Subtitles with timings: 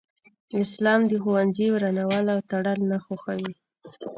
[0.63, 3.51] اسلام د ښوونځي ورانول او تړل نه خوښوي